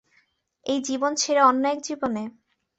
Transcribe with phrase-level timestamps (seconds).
[0.65, 2.23] এই জীবন ছেড়ে অন্য এক জীবনে।